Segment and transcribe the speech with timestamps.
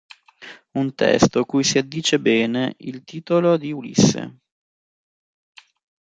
[0.79, 4.39] Un testo cui si addice bene il titolo di Ulisse".